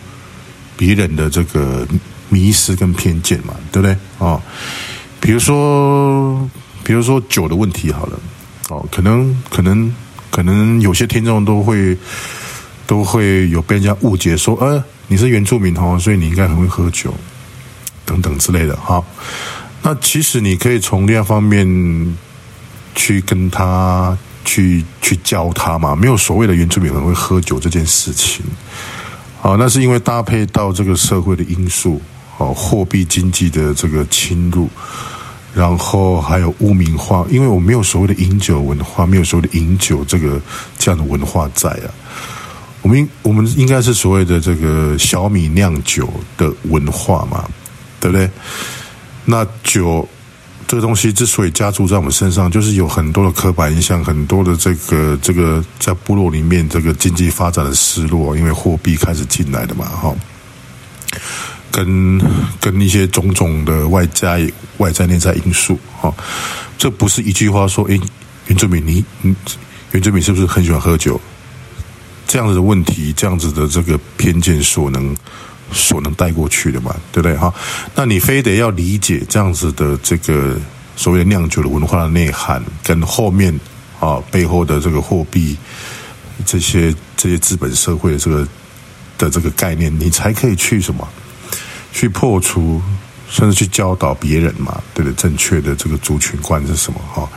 [0.77, 1.87] 别人的这个
[2.29, 3.97] 迷失跟偏见嘛，对不对？
[4.19, 4.41] 哦，
[5.19, 6.49] 比如说，
[6.83, 8.19] 比如说酒的问题，好了。
[8.69, 9.91] 哦，可能可能
[10.29, 11.97] 可能有些听众都会
[12.85, 17.11] 都会有被人家误解说，呃，你是原住民哦，所以你应该很会喝酒
[18.05, 19.03] 等等之类的哈。
[19.81, 21.65] 那其实你可以从另外方面
[22.95, 28.45] 去跟他去去教他嘛，没有所谓的原住民很会喝酒这件事情。
[29.41, 32.01] 好，那是因为搭配到这个社会的因素，
[32.37, 34.69] 哦，货币经济的这个侵入。
[35.51, 40.39] 然后还有污名化，因为我没有所谓的饮酒文化，没有所谓的饮酒这个
[40.77, 41.89] 这样的文化在啊。
[42.83, 47.49] 我们我们应该是所谓的这个小米酿酒的文化嘛，
[47.99, 48.29] 对不对？
[49.25, 50.07] 那酒
[50.69, 60.15] 这个东西之所以加注在我们身上，就是有很多的刻板印象，很多的这个这个在部落里面这个经济发展的失落，因为货币开始进来的嘛，哈。
[61.71, 62.21] 跟
[62.59, 66.13] 跟一些种种的外在、外在、内在因素，哈，
[66.77, 67.99] 这不是一句话说，诶，
[68.45, 69.35] 原住民，你，你
[69.93, 71.19] 原住民是不是很喜欢喝酒？
[72.27, 75.15] 这样子的问题，这样子的这个偏见所能
[75.71, 77.37] 所能带过去的嘛，对不对？
[77.37, 77.53] 哈，
[77.95, 80.57] 那你非得要理解这样子的这个
[80.95, 83.57] 所谓酿酒的文化的内涵，跟后面
[83.99, 85.57] 啊背后的这个货币，
[86.45, 88.47] 这些这些资本社会的这个
[89.17, 91.07] 的这个概念，你才可以去什么？
[91.91, 92.79] 去破除，
[93.29, 96.99] 甚至去教导别人嘛，对不对，正确的这个族群观是什么？
[97.13, 97.27] 哈，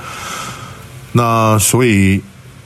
[1.13, 2.21] 那所以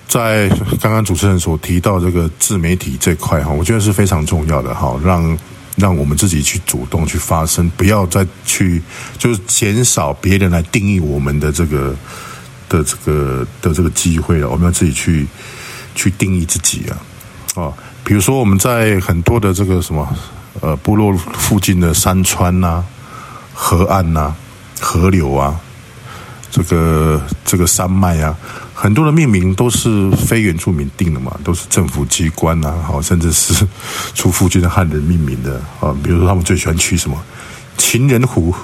[0.08, 0.48] 在
[0.80, 5.38] 刚刚主持人所提到这个自媒体这块哈，我觉得是非常重要的哈，让
[5.76, 8.82] 让我们自己去主动去发声，不要再去
[9.16, 11.94] 就是减少别人来定义我们的这个
[12.68, 15.26] 的这个的这个机会了，我们要自己去
[15.94, 20.16] 去定义自己啊啊，比如说我们在很多的这个什么。
[20.62, 22.82] 呃，部落附近的山川呐、
[23.52, 24.34] 河岸呐、
[24.80, 25.54] 河流啊，
[26.50, 28.34] 这个这个山脉啊，
[28.78, 33.66] 很多的命名都是非原住民定的嘛，都是政府机关呐，好，甚至是
[34.14, 35.96] 出附近的汉人命名的啊。
[36.04, 37.18] 比如说，他们最喜欢取什么
[37.78, 38.54] “情人湖”，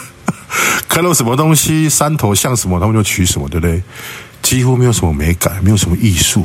[0.86, 3.82] 看到什么东西山头像什么，他们就取什么，对不对？
[4.42, 6.44] 几乎没有什么美感，没有什么艺术。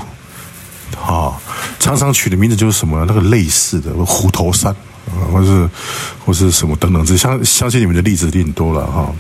[1.06, 1.36] 啊，
[1.78, 4.72] 常常取的名字就是什么那个类似的虎头山
[5.08, 5.70] 啊，或是
[6.26, 9.14] 或是什么等等，这相相信你们的例子一定多了哈。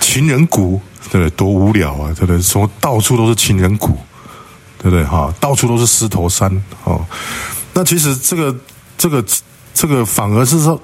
[0.00, 0.80] 情人谷，
[1.12, 1.30] 对？
[1.30, 2.40] 多无聊啊，对不对？
[2.40, 3.98] 说到处都是情人谷，
[4.78, 5.04] 对不对？
[5.04, 6.50] 哈，到处都是狮头山
[6.84, 7.04] 哦。
[7.72, 8.56] 那其实这个
[8.96, 9.24] 这个
[9.74, 10.80] 这个反而是说，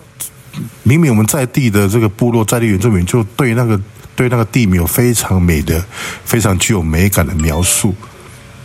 [0.82, 3.80] 明明我们在地的这个部落在地原住民就对那个
[4.14, 5.82] 对那个地名有非常美的、
[6.24, 7.94] 非常具有美感的描述，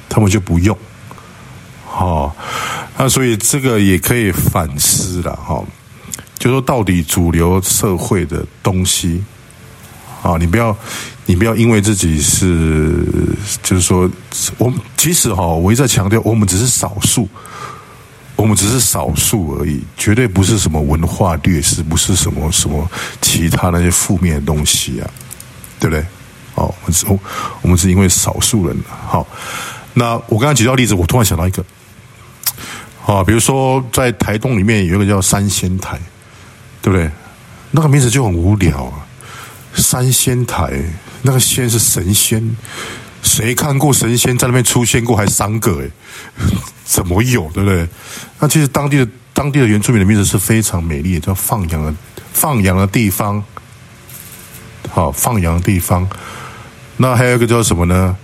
[0.10, 0.78] 他们就不用。
[1.86, 2.36] 好，
[2.98, 5.64] 那所以这个也可以反思了哈，
[6.38, 9.24] 就说到底主流社会的东西，
[10.22, 10.76] 啊，你不要，
[11.26, 13.06] 你不要因为自己是，
[13.64, 14.10] 就是说，
[14.58, 17.28] 我们其实哈，我一再强调，我们只是少数，
[18.36, 22.90] 我们只是少数而已，绝对不是什么文化劣势，不是什么什么
[23.22, 25.10] 其他那些负面的东西啊，
[25.80, 26.06] 对不对？
[26.56, 27.06] 哦，我们是，
[27.62, 28.76] 我们是因为少数人
[29.08, 29.26] 好，
[29.94, 31.64] 那我刚刚举到例子，我突然想到一个。
[33.06, 35.98] 啊，比如说在台东里面有一个叫三仙台，
[36.82, 37.10] 对不对？
[37.72, 39.07] 那个名字就很无聊啊。
[39.76, 40.72] 三仙台，
[41.22, 42.56] 那个仙是神仙，
[43.22, 45.16] 谁看过神仙在那边出现过？
[45.16, 45.90] 还三个哎，
[46.86, 47.50] 怎么有？
[47.54, 47.88] 对不对？
[48.40, 51.94] 那其实当地的当地的原住民的名字是非常美丽，叫放羊的
[52.34, 53.44] 放羊的地方。
[54.90, 56.08] 好，放羊的地方。
[56.98, 58.18] 那还有一个叫什么呢？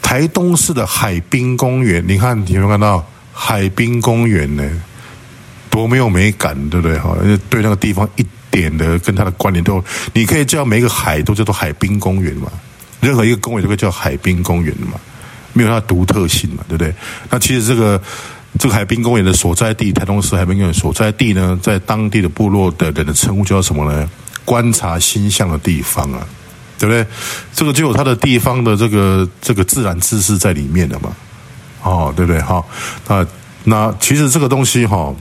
[0.00, 3.06] 台东市的海滨公园，你看有没有看到？
[3.32, 4.68] 海滨公园呢，
[5.70, 6.98] 多没有美感，对不对？
[6.98, 7.14] 哈，
[7.50, 8.26] 对那个地方一
[8.60, 12.50] 点的跟它的关联都，你可以叫每一个海都叫做海滨公园嘛，
[13.00, 14.98] 任何一个公园都可以叫海滨公园嘛，
[15.52, 16.92] 没有它独特性嘛，对不对？
[17.30, 18.00] 那其实这个
[18.58, 24.10] 这个海滨公园的所在地，台东市海滨公园所在地呢，在当地的部落的人的称呼叫什么呢？
[24.44, 26.26] 观察星象的地方啊，
[26.78, 27.06] 对不对？
[27.54, 31.14] 这个就有它的地方的这个这个自然知识在里面的嘛。
[31.82, 32.40] 哦，对不对？
[32.42, 32.64] 哈，
[33.06, 33.26] 那
[33.64, 35.14] 那其实这个东西哈，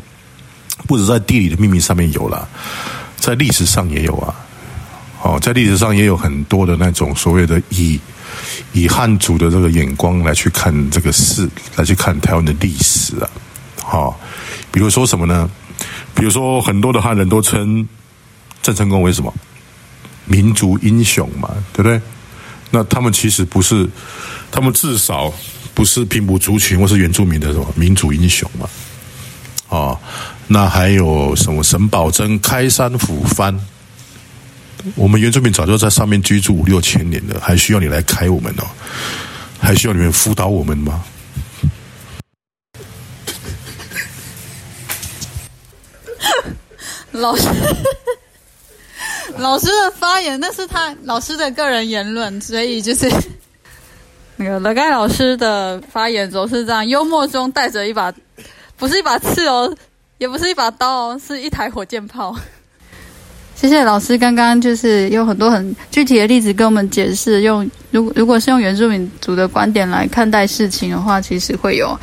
[0.87, 2.47] 不止在地理的秘密上面有了，
[3.17, 4.33] 在历史上也有啊。
[5.21, 7.99] 哦，在历史上也有很多的那种所谓的以
[8.71, 13.29] 以汉族的这个眼光来去看这个事，来去看台湾的历史啊。
[13.83, 14.19] 好，
[14.71, 15.49] 比如说什么呢？
[16.13, 17.87] 比如说很多的汉人都称
[18.61, 19.33] 郑成功为什么
[20.25, 21.99] 民族英雄嘛，对不对？
[22.71, 23.89] 那他们其实不是，
[24.51, 25.33] 他们至少。
[25.73, 28.67] 不是平埔族群或是原住民的什么民族英雄嘛？
[29.69, 29.95] 啊，
[30.47, 33.59] 那还有什么沈葆桢开山抚番？
[34.95, 38.63] 我们原住民早就在上面居住五六千年了，还需要你来开我们哦？
[39.59, 41.03] 还需要你们辅导我们吗？
[47.11, 47.47] 老师，
[49.37, 53.11] 老师的发言那是他老师的个人言论，所以就是。
[54.39, 58.13] 那个乐盖老师的发言总是这样，幽默中带着一把，
[58.77, 59.75] 不是一把刺哦，
[60.17, 62.35] 也不是一把刀哦，是一台火箭炮。
[63.55, 71.97] 谢谢老师，刚刚就是有很多很具体的例子跟我们解释，用如如果是用原住民族的观点来看待事情的话，其实会有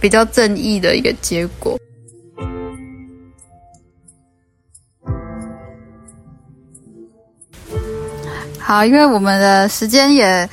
[0.00, 1.78] 比较正义的一个结果。
[8.58, 10.48] 好，因为我们的时间也。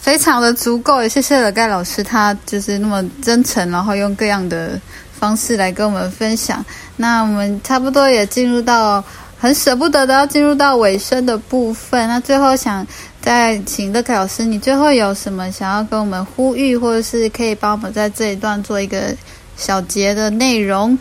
[0.00, 4.80] 非常的足够，也谢谢了盖老师，他就是那么真诚，然后用各样的
[5.18, 6.64] 方式来跟我们分享。
[6.96, 9.04] 那我们差不多也进入到
[9.38, 12.08] 很舍不得的要进入到尾声的部分。
[12.08, 12.86] 那最后想
[13.20, 19.14] 再请乐凯老师，你最后有什么想要跟我们呼吁，或者是可以帮我们在这一段做一个
[19.56, 20.98] 小结的内容？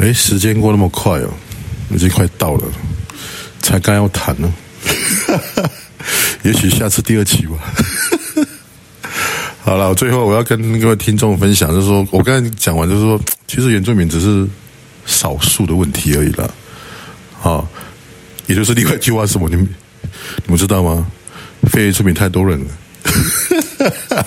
[0.00, 1.28] 哎，时间过那么快哦，
[1.90, 2.64] 已经快到了，
[3.60, 4.52] 才刚要谈呢。
[6.42, 7.56] 也许下次第二期吧。
[9.64, 14.44] 好了，最后我要跟各位听众分享，就是说我刚才讲完，就是说，其实原住民只是
[15.06, 16.50] 少数的问题而已啦。
[17.42, 17.64] 啊，
[18.46, 19.48] 也就是另外一句话是什么？
[19.48, 19.68] 你们
[20.44, 21.06] 你们知道吗？
[21.70, 22.66] 非原住民太多人了。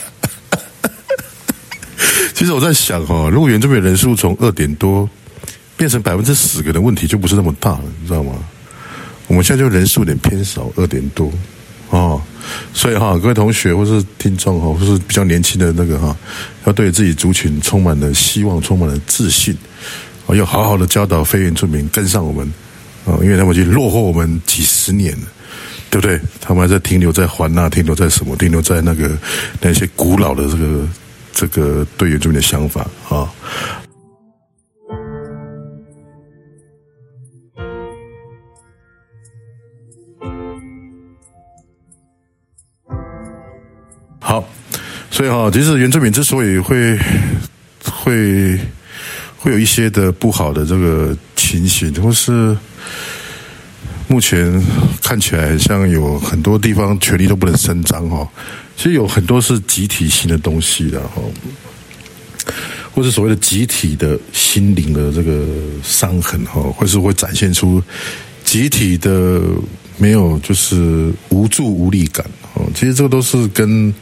[2.34, 5.10] 其实我在想哈，如果原住民人数从二点多
[5.76, 8.34] 变成百分之十个的问题，就不是那么大了，你知道吗？
[9.28, 11.30] 我们现在就人数有点偏少，二点多。
[11.90, 12.22] 哦，
[12.74, 16.16] 所以哈，各位同学或是听众哈，或是比较年轻的那个哈，
[16.66, 19.58] 要对自己族群充满了希望，充满了自信，
[20.26, 22.54] 哦，要好好的教导非原住民跟上我们，
[23.06, 25.28] 哦，因为他们已经落后我们几十年了，
[25.90, 26.20] 对不对？
[26.42, 28.36] 他们还在停留在环那，停留在什么？
[28.36, 29.18] 停留在那个
[29.62, 30.88] 那些古老的这个
[31.34, 33.32] 这个对原住民的想法啊。
[45.16, 47.00] 所以哈，其实原住民之所以会
[47.86, 48.60] 会
[49.38, 52.54] 会有一些的不好的这个情形，或是
[54.10, 54.62] 目前
[55.02, 58.28] 看起来像有很多地方权力都不能伸张哈。
[58.76, 61.22] 其实有很多是集体性的东西的哈，
[62.92, 65.46] 或是所谓的集体的心灵的这个
[65.82, 67.82] 伤痕哈，或是会展现出
[68.44, 69.42] 集体的
[69.98, 72.70] 没有就是无助无力感哦。
[72.76, 73.96] 其实这个都是跟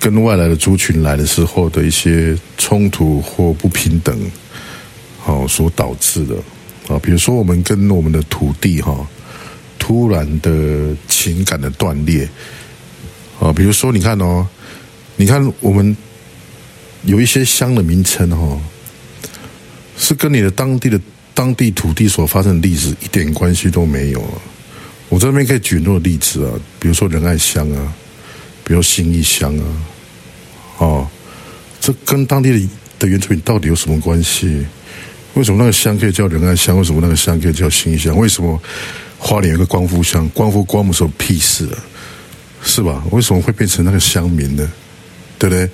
[0.00, 4.18] 跟外来的族群来的时候的一些冲突或不平等，
[5.18, 6.34] 好所导致的
[6.88, 6.98] 啊。
[6.98, 9.06] 比如说我们跟我们的土地哈，
[9.78, 12.28] 突然的情感的断裂。
[13.38, 14.46] 啊，比如说，你看哦，
[15.16, 15.96] 你看我们
[17.04, 18.60] 有一些乡的名称哦，
[19.96, 21.00] 是跟你的当地的
[21.32, 24.22] 当地土地所发生的历史一点关系都没有。
[25.08, 27.92] 我这边可以举很多例子啊，比如说仁爱乡啊，
[28.64, 29.64] 比如新义乡啊，
[30.78, 31.08] 哦，
[31.80, 34.66] 这跟当地的的原住民到底有什么关系？
[35.34, 36.76] 为什么那个乡可以叫仁爱乡？
[36.76, 38.16] 为什么那个乡可以叫新义乡？
[38.16, 38.60] 为什么
[39.18, 40.28] 花莲有个光复乡？
[40.30, 41.78] 光复光复什么屁事啊？
[42.62, 43.02] 是吧？
[43.10, 44.70] 为什么会变成那个乡民呢？
[45.38, 45.70] 对不对？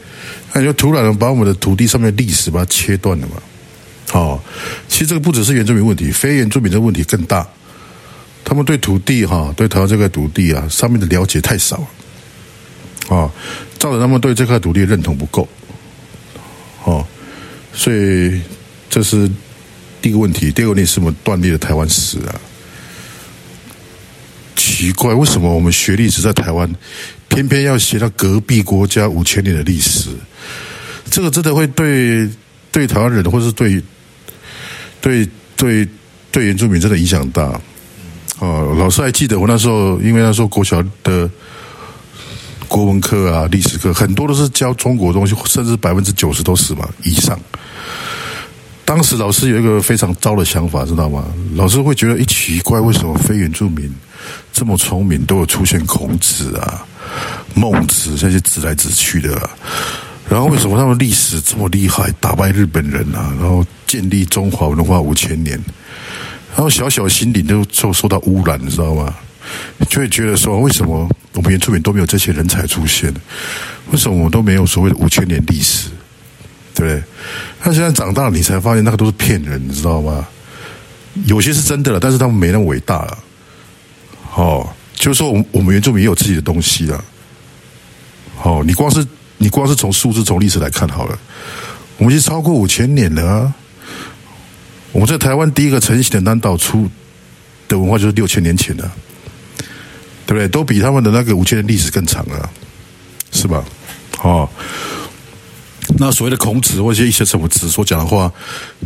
[0.53, 3.43] 那就突然把我们的土地上面的历史把它切断了嘛？
[4.09, 4.41] 好，
[4.89, 7.45] 其实这个不只是原住民问题，非原住民的问题更大。
[8.45, 11.85] 他们对土地哈，对台湾这块土地啊，上面的了解太少
[13.09, 13.31] 啊，
[13.79, 15.49] 造成他们对这块土地认同不够。
[16.85, 17.07] 哦，
[17.73, 18.41] 所以
[18.89, 19.29] 这是
[20.01, 20.51] 第一个问题。
[20.53, 22.35] 第二个问题是我们断裂了台湾史啊。
[24.55, 26.69] 奇怪，为什么我们学历史在台湾，
[27.29, 30.11] 偏偏要写到隔壁国家五千年的历史？
[31.11, 32.29] 这个真的会对
[32.73, 33.81] 对台湾人，或是对
[35.01, 35.89] 对对
[36.31, 37.61] 对原住民真的影响大。
[38.39, 41.31] 哦，老师还记得我那时候，因为那时候国小的
[42.69, 47.39] 国文课啊、历史课，很多都是教中国东西，甚至百分之九十都是嘛以上。
[48.85, 51.25] 当时老师有一个非常糟的想法，知道吗？
[51.55, 53.93] 老师会觉得一奇怪，为什么非原住民
[54.53, 56.87] 这么聪明，都有出现孔子啊、
[57.55, 59.51] 孟子这些指来指去的？
[60.29, 65.61] 然后为什么他们历史这么厉害，打败日本人啊，然后建立中华文化五千年，
[66.55, 69.15] 然后小小心灵都受受到污染，你知道吗？
[69.89, 73.13] 就会觉得说，为什么我们原住民都没有这些人才出现？
[73.93, 75.91] 为什么我们都没有所谓的五千年历史？
[76.75, 77.03] 对不对？
[77.61, 80.27] 他现在长大了，你才发现那个都是骗人，你知道吗？
[81.25, 83.19] 有些是真的了，但是他们没那么伟大了。
[84.35, 87.03] 哦，就是说，我我们原住民也有自己的东西了。
[88.43, 89.07] 哦，你光是
[89.39, 91.19] 你光是从数字、从历史来看好了，
[91.97, 93.55] 我们已经超过五千年了啊！
[94.93, 96.89] 我们在台湾第一个成型的南岛出
[97.69, 98.91] 的文化就是六千年前的，
[100.27, 100.49] 对不对？
[100.49, 102.51] 都比他们的那个五千年历史更长啊，
[103.31, 103.65] 是吧？
[104.23, 104.49] 哦。
[105.99, 108.31] 那所谓的孔子或者一些什么子所讲的话，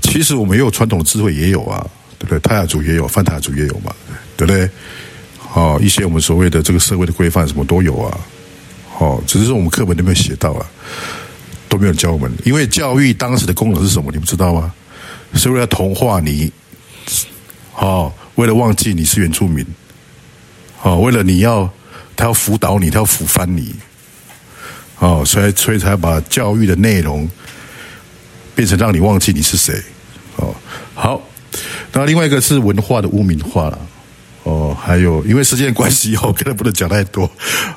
[0.02, 1.84] 其实我们也有传统的智慧，也有啊，
[2.18, 2.38] 对不对？
[2.40, 3.92] 泰雅族也有，泛泰雅族也有嘛，
[4.36, 4.68] 对不对？
[5.54, 8.20] 哦，一些我们所谓的这个社会的规范什么都有啊，
[8.98, 10.66] 哦，只是说我们课本都没有写到啊，
[11.68, 12.30] 都没有教我们。
[12.44, 14.12] 因为教育当时的功能是什么？
[14.12, 14.72] 你不知道吗？
[15.34, 16.52] 是为了同化你，
[17.76, 19.64] 哦，为了忘记你是原住民，
[20.82, 21.70] 哦，为了你要
[22.16, 23.74] 他要辅导你，他要抚翻你。
[24.98, 27.28] 哦，所以所以才把教育的内容
[28.54, 29.82] 变成让你忘记你是谁。
[30.36, 30.54] 哦，
[30.94, 31.20] 好，
[31.92, 33.78] 那另外一个是文化的污名化了。
[34.42, 37.30] 哦，还有因为时间关系，哦，可能不能讲太多。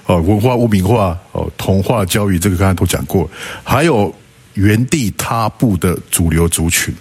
[0.05, 3.29] 哦，文化污名化，哦，童话教育，这个刚才都讲过。
[3.63, 4.13] 还有
[4.53, 6.93] 原地踏步的主流族群。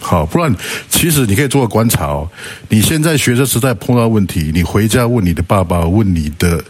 [0.00, 0.54] 好，不然
[0.88, 2.28] 其实你可以做个观察哦。
[2.68, 6.62] 你现在学生时代碰到问题，你回家问你的爸爸，问你的。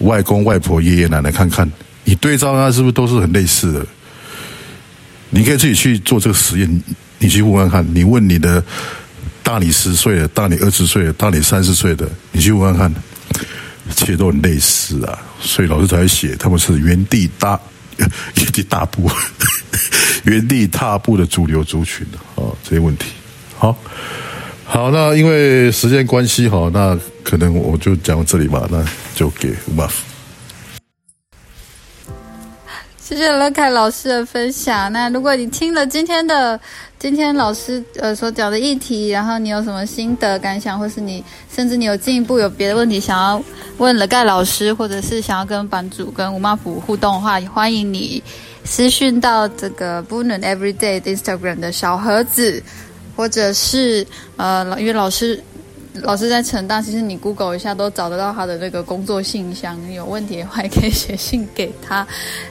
[0.00, 1.66] 外公外婆、爷爷奶奶，看看
[2.04, 3.86] 你对照那是不是都是很类似的？
[5.30, 6.82] 你可以自己去做这个实验，
[7.18, 7.82] 你去问问看。
[7.94, 8.62] 你问你的
[9.42, 12.94] 大你十岁的、大你二十岁的、大你三十岁的，你去问问看，
[13.94, 15.18] 其实都很类似啊。
[15.40, 17.58] 所以老师才会写他们是原地大
[17.96, 19.10] 原地大步、
[20.26, 22.06] 原地踏步的主流族群
[22.36, 23.06] 啊，这些问题。
[23.58, 23.74] 好，
[24.64, 26.96] 好，那因为时间关系，哈，那。
[27.28, 28.84] 可能我就讲到这里吧，那
[29.16, 30.04] 就给吴马夫。
[33.00, 34.92] 谢谢乐凯老师的分享。
[34.92, 36.60] 那如果你听了今天的
[37.00, 43.42] 今天老师呃所讲的议题，然后你有什么心得感想，或是你甚至你有进一步有别的问题想要
[43.78, 48.22] 问乐盖老师，或者是想要跟版主跟吴马夫互动的话，欢迎你
[48.66, 52.62] 私讯到这个 b o n n Everyday Instagram 的小盒子，
[53.16, 54.06] 或者是
[54.36, 55.42] 呃因为老师。
[56.02, 62.06] 老师在成大，其实你 Google 一下都找得到他的那个工作信箱，有问题的话也可以写信给他。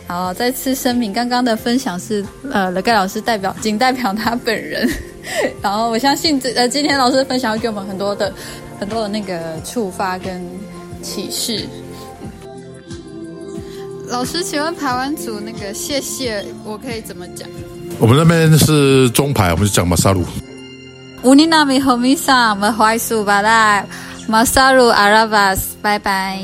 [0.08, 4.90] 然后再次声明，刚刚的分享是呃乐盖老师代表，仅代表他本人。
[5.62, 8.34] 然后我相信这呃今天老师的分享会给我们很多的
[8.80, 10.44] 很多的那个触发跟
[11.04, 11.68] 启示。
[14.10, 17.48] 老师，请问排湾组那个谢谢我可以怎么讲？
[18.00, 20.24] 我们那边是中排，我们就讲马萨鲁。
[21.24, 23.84] 乌尼纳米和米萨，我们怀素巴拉
[24.28, 26.40] 马萨鲁阿拉巴斯，拜拜。